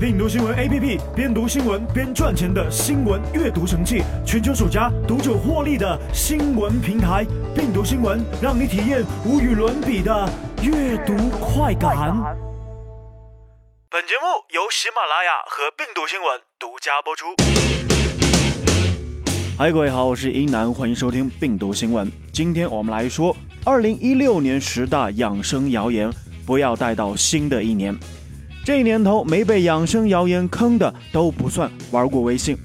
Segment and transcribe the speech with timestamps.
[0.00, 7.24] 病毒新闻 APP，边读新闻边赚钱的新闻阅读神器，全球首家读者获利的新闻平台。
[7.54, 10.28] 病毒新闻让你体验无与伦比的
[10.62, 11.96] 阅读快感。
[13.88, 17.26] 本节目由喜马拉雅和病毒新闻独家播出。
[19.56, 22.10] 嗨，各位好，我是英南，欢迎收听病毒新闻。
[22.32, 23.34] 今天我们来说
[23.64, 26.12] 二零一六年十大养生谣言，
[26.44, 27.96] 不要带到新的一年。
[28.64, 32.56] 这年头没被养生谣言坑的都不算玩过微信。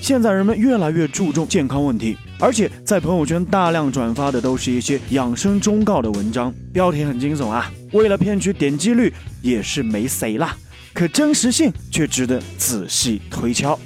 [0.00, 7.72] 现在人们越来越注重健康问题，而且在朋友圈大量转发的都是一些养生忠告的文章，标题很惊悚啊！
[7.92, 10.54] 为了骗取点击率也是没谁啦，
[10.92, 13.76] 可真实性却值得仔细推敲。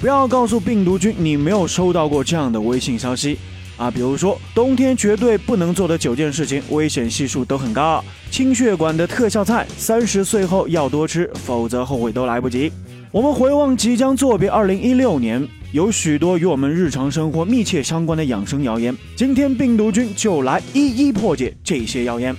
[0.00, 3.38] 不要告诉病毒君你没有收到过这样的微信消息。
[3.78, 8.04] 啊，比如说冬天绝对不能做的九件事情，危险系数都很高。
[8.30, 12.70] 清血管的特效菜，三十岁后要多吃，否则后悔都来不及。
[13.10, 18.94] 我们回望即将作别二零一六年，有许多与我们日常生活密切相关的养生谣言。
[19.16, 22.36] 今天病毒君就来一一破解这些谣言。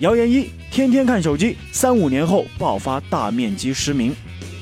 [0.00, 4.14] 谣言一：天天看手机，三五年后爆发大面积失明。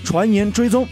[0.04, 0.86] 传言追踪：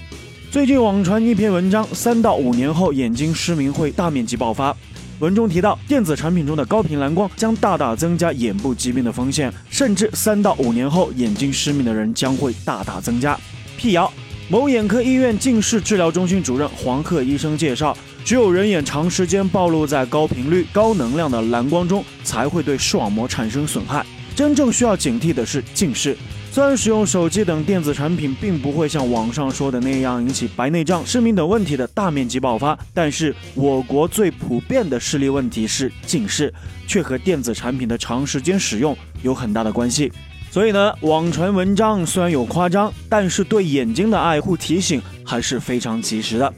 [0.50, 4.76] 最近网传一篇文章，三到五年后眼睛失明会大面积爆发。
[5.20, 13.38] 文中提到，电子产品中的高频蓝光将大大增加眼部疾病的风险，甚至三到五年后眼睛失明的人将会大大增加。
[13.76, 14.10] 辟谣：
[14.48, 24.04] 某眼科医院近视治疗中心主任黄鹤医生介绍，只有人眼长时间暴露在高频率、高能量的蓝光中，才会对视网膜产生损害。
[24.34, 26.16] 真正需要警惕的是近视。
[26.52, 36.52] 虽然使用手机等电子产品并不会像网上说的那样引起白内障、失明等问题的大面积爆发，但是我国最普遍的视力问题是近视，
[36.88, 40.12] 却和电子产品的长时间使用有很大的关系。
[40.50, 46.52] 所以呢，网传文章虽然有夸张，但是对眼睛的爱护提醒还是非常及时的。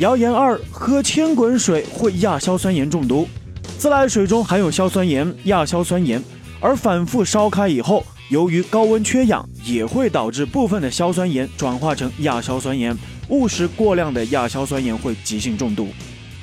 [0.00, 3.26] 谣言二：喝千滚水会亚硝酸盐中毒。
[3.78, 6.22] 自来水中含有硝酸盐、亚硝酸盐，
[6.60, 8.04] 而反复烧开以后。
[8.30, 12.96] 由于高温缺氧，也会导致部分的硝酸盐转化成亚硝酸盐，
[13.28, 15.88] 误食过量的亚硝酸盐会急性中毒。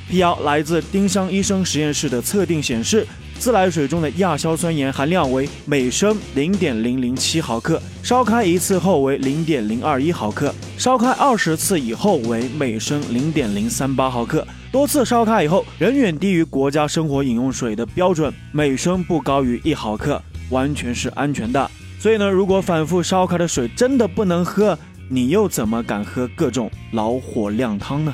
[0.07, 3.07] 辟谣来自丁香医生实验室的测定显示，
[3.39, 20.21] 自来水中的亚硝酸盐含量为每升零点零零七毫克，烧开一次后为零点零二一毫克，烧开二十次以后为每升零点零三八毫克，多次烧开以后仍远低于国家生活饮用水的标准，每升不高于一毫克。
[20.51, 24.77] 完全是安全的，所以呢，如果反复烧开的水真的不能喝，
[25.09, 28.13] 你又怎么敢喝各种老火靓汤呢？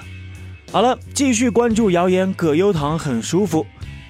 [0.72, 3.66] 好了，继续关注谣言，葛优躺很舒服。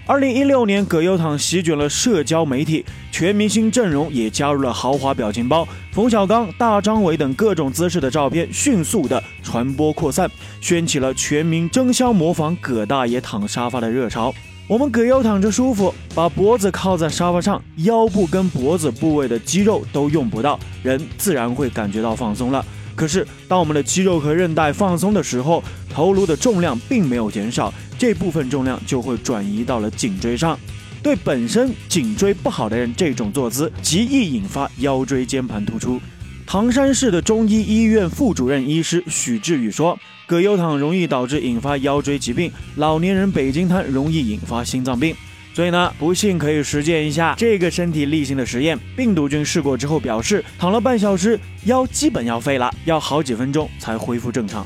[0.05, 14.33] 二零一六年，葛优躺席卷了社交媒体，全明星阵容也加入了豪华表情包，冯小刚、大张伟等各种姿势的照片迅速的传播扩散，掀起了全民争相模仿葛大爷躺沙发的热潮。
[14.67, 22.65] 我们葛优躺着舒服，把脖子靠在沙发上，腰部跟脖子部位的肌肉都用不到，人自然会感觉到放松了。
[22.93, 30.59] 可是，当我们的肌肉和韧带放松的时候，头颅的重量并没有减少，这部分重量就会转移到了颈椎上。
[31.01, 36.01] 对本身颈椎不好的人，这种坐姿极易引发腰椎间盘突出。
[36.47, 39.99] 唐山市的中医医院副主任医师许志宇说。
[40.25, 45.15] 葛优躺容易导致引发腰椎疾病，老年人北京瘫容易引发心脏病，
[45.53, 48.77] 所以呢，不信可以实践一下这个身体力行的实验。
[48.95, 54.65] 病毒菌试过之后表示，躺了半小时，腰基本要废了，要好几分钟才恢复正常。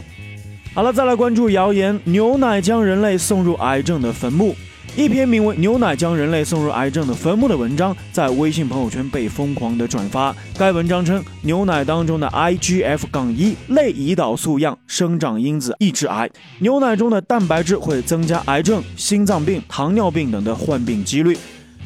[0.74, 4.56] 好了，再来关注谣言：牛奶将人类送入癌症的坟墓。
[4.94, 10.36] 一篇名为《牛奶将人类送入癌症的坟墓》的文章在微信朋友圈被疯狂的转发。
[10.58, 16.30] 该文章称，牛奶当中的 IGF- 杠一类胰岛素样生长因子抑制癌，
[16.60, 21.38] 牛奶中的蛋白质会增加癌症、心脏病、糖尿病等的患病几率。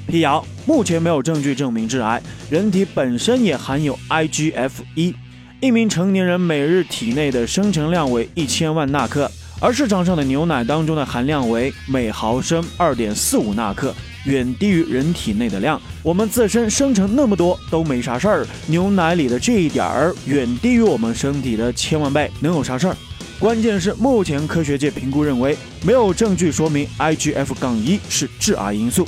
[0.08, 5.14] 辟谣：目前没有证据证明致癌，人体本身也含有 IGF 一，
[5.62, 9.30] 一名成年人每日体内的生成量为一千万纳克。
[9.66, 13.92] 而市场上的牛奶当中的含量为每毫升二点四五纳克，
[14.26, 15.82] 远低于人体内的量。
[16.04, 22.96] 我们自身生成那么多都没啥事儿，牛奶里的这一点儿远低于我们身体的千万倍，能有啥事儿？
[23.40, 29.08] 关键是目前科学界评估认为，没有证据说明 IGF- 杠一是致癌因素。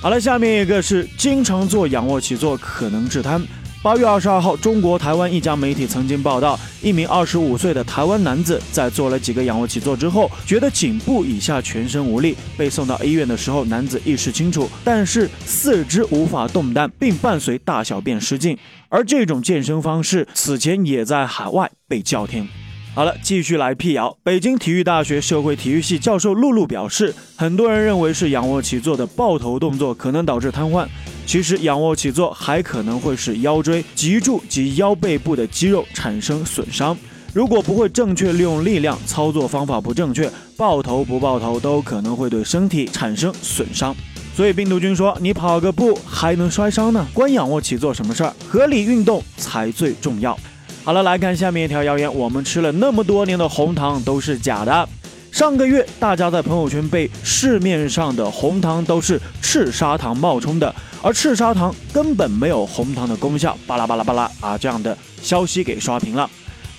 [0.00, 3.46] 好了，下面一个是经常做仰卧起坐可能致瘫。
[3.84, 18.56] 八月二十二号，中国台湾一家媒体曾经报道，一名二十五岁的台湾男子在做了几个仰卧起坐之后，觉得颈部以下全身无力，被送到医院的时候，男子意识清楚，但是四肢无法动弹，并伴随大小便失禁。
[18.88, 22.48] 而这种健身方式此前也在海外被叫停。
[22.94, 24.16] 好了，继续来辟谣。
[24.22, 30.86] 北京体育大学社会体育系教授露露表示，很多人认为是仰卧起坐的抱头动作可能导致瘫痪。
[31.26, 36.96] 其实，仰卧起坐还可能会使腰椎、脊柱及腰背部的肌肉产生损伤。
[37.32, 43.94] 如果不会正确利用力量，操作方法不正确，抱头不抱头都可能会对身体产生损伤。
[44.36, 48.32] 所以，病毒君说：“你跑个步还能摔伤呢，关仰卧起坐什么事儿？
[48.48, 50.38] 合理运动才最重要。”
[50.84, 54.88] 好了，来看下面一条谣言：我们吃了那么多年的红糖都是假的。
[55.34, 60.72] 上个月，大家在朋友圈被市面上的红糖都是赤砂糖冒充的。
[61.02, 64.56] 而赤砂糖根本没有红糖的功效，巴拉巴拉巴拉啊！
[64.56, 66.30] 这样的消息给刷屏了。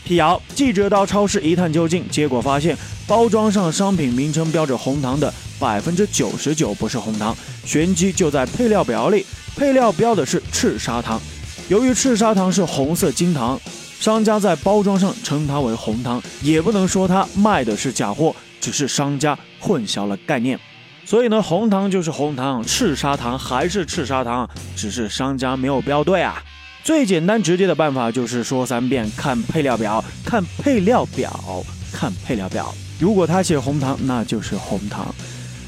[0.05, 7.35] 辟谣，记者到超市一探究竟，结果发现包装上商品名称标着红糖的百分之九十九不是红糖，
[7.65, 9.25] 玄机就在配料表里，
[9.57, 11.21] 配料标的是赤砂糖。
[11.67, 13.59] 由于赤砂糖是红色金糖，
[13.99, 20.59] 商家在包装上称它为红糖，也不能说它卖的是假货，只是商家混淆了概念。
[21.05, 26.43] 所以呢，红糖就是红糖，赤砂糖还是赤砂糖，只是商家没有标对啊。
[26.83, 32.73] 最简单直接的办法就是说三遍，看配料表，看配料表，看配料表。
[32.99, 35.13] 如果他写红糖，那就是红糖。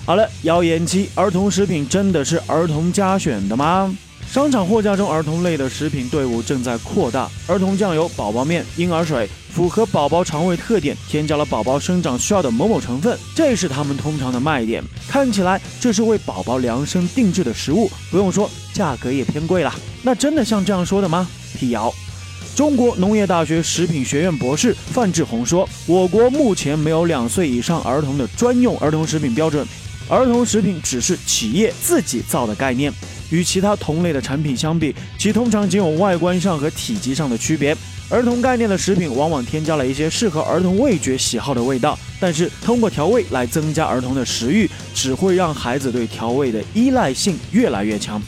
[0.05, 3.95] 好了，谣言七：儿童食品真的是儿童家选的吗？
[4.31, 14.83] 商场货架中儿童类的食品队伍正在扩大，儿童酱油、宝宝面、婴儿水，符合宝宝肠胃特点，添加了宝宝生长需要的某某成分，这是他们通常的卖点。
[15.07, 19.73] 看起来这是为宝宝量身定制的食物，不用说，价格也偏贵了。
[20.03, 21.27] 那真的像这样说的吗？
[21.57, 21.91] 辟谣，
[22.53, 29.65] 中国农业大学食品学院博士范志红说，我国目前没有两岁以上儿童的专用儿童食品标准，
[30.09, 32.93] 儿童食品只是企业自己造的概念。
[33.29, 37.75] 与其他同类的产品相比，其通常仅有外观上和体积上的区别。
[38.09, 48.21] 儿童概念的食品往往添加了一些适合儿童味觉喜好的味道，但是通过调味来增加儿童的食欲，只会让孩子对调味的依赖性越来越强。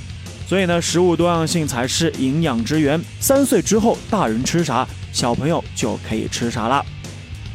[0.45, 2.99] 所以呢，食物多样性才是营养之源。
[3.21, 6.83] 三岁之后，大人吃啥，小朋友就可以吃啥了。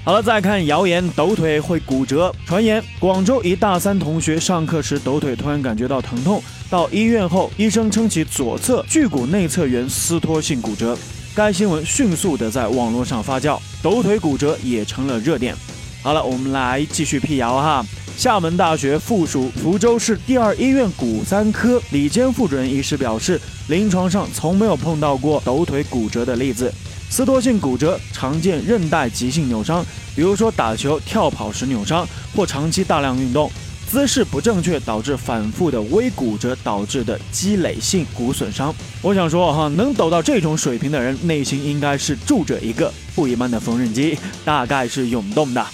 [0.04, 2.30] 好了，再看谣言，抖腿会骨折。
[2.44, 10.94] 传言广州一大三同学上课时抖腿，突然感觉到疼痛，到医院后，医生称其左侧距骨内侧缘撕脱性骨折。
[11.34, 15.56] 该新闻迅速的在网络上发酵，抖腿骨折也成了热点。
[16.02, 17.82] 好了，我们来继续辟谣哈。
[18.14, 26.70] 厦门大学附属福州市第二医院骨三科李坚副主任医师表示，临床上从没有碰到过抖腿骨折的例子。
[27.14, 33.48] 撕脱性骨折常见韧带急性扭伤，比如说打球、跳跑时扭伤，或长期大量运动，
[33.88, 38.74] 姿势不正确导致反复的微骨折导致的积累性骨损伤。
[39.00, 45.64] 我想说哈，能抖到这种水平的人，内心应该是住着一个不一般的缝纫机，大概是涌动的。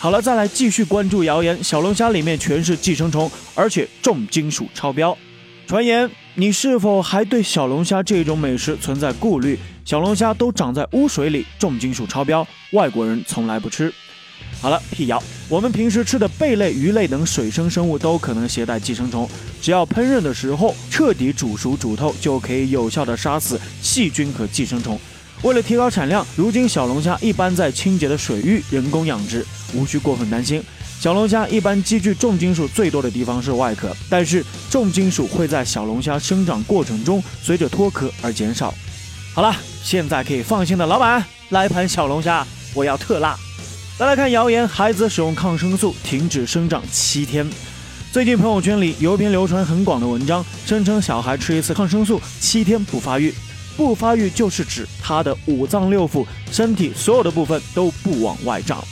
[0.00, 5.16] 好了，再来继续关注谣言：小龙虾里面全是寄生虫，而且重金属超标。
[5.64, 9.56] 传言，你是否还对小龙虾这种美食存在顾虑？
[9.88, 13.90] 小龙虾都长在污水里，重金属超标，外国人从来不吃。
[14.60, 19.26] 好了，辟谣，我们平时吃的贝类、鱼类等水生生物都可能携带寄生虫，
[19.62, 25.00] 只要烹饪的时候彻底煮熟煮透，就可以有效的杀死细菌和寄生虫。
[25.40, 30.62] 为了提高产量，如今小龙虾一般在清洁的水域人工养殖，无需过分担心。
[31.00, 38.74] 小龙虾一般积聚重金属最多的地方是外壳，但是重金属会在小龙虾生长过程中随着脱壳而减少。
[39.38, 39.54] 好了，
[39.84, 43.38] 现在可以放心的，老板来盘小龙虾，我要特辣。
[43.96, 47.48] 再来看谣言，孩子使用抗生素停止生长七天。
[48.10, 53.32] 最近朋友圈里有一篇流传很广的文章，声称小孩吃一次抗生素七天不发育，
[53.76, 58.82] 不发育就是指他的五脏六腑、身体所有的部分都不往外长。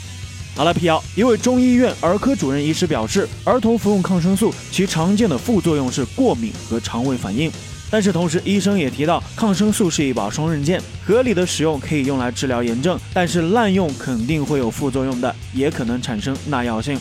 [0.54, 1.02] 好了，辟谣。
[1.16, 7.50] 一位中医院儿科主任医师表示，儿童服用抗生素，其常见的副作用是过敏和肠胃反应。
[7.90, 16.98] 但是同时，医生也提到，抗生素是一把双刃剑，合理的使用可以用来治疗炎症，但是滥用肯定会有副作用的，也可能产生耐药性。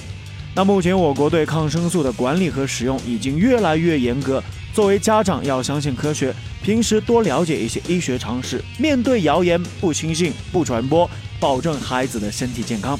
[0.53, 4.41] 那目前我国对抗生素的管理和使用已经越来越严格，
[4.73, 12.97] 作为家长要相信科学，平时多了解一些医学常识，面对谣言不轻信不传播，保证孩子的身体健康。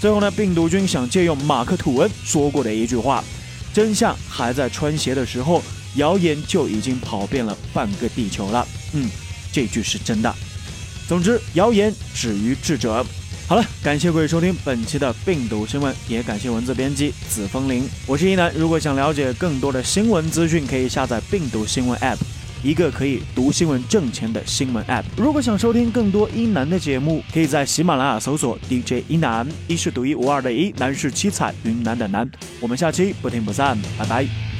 [0.00, 3.22] 最后呢，病毒君想借用马克吐温说过的一句话
[3.74, 5.62] ：“真相还在穿鞋的时候，
[5.96, 9.10] 谣言就已经跑遍了半个地球了。”嗯，
[9.52, 10.34] 这句是真的。
[11.08, 13.04] 总之，谣言止于智者。
[13.48, 17.88] 好了，感谢各位收听本期的病毒新闻，也感谢文字编辑子风铃。
[18.04, 22.18] 我是一楠，如果想了解更多的新闻资讯，可以下载病毒新闻 App，
[22.64, 25.04] 一个可以读新闻挣钱的新闻 App。
[25.16, 32.28] 如果想收听更多一楠的节目，可以在喜马拉雅搜索 DJ 一楠，一是独一无二的一，南是七彩云南的南。
[32.58, 34.55] 我们下期不听不散，拜拜。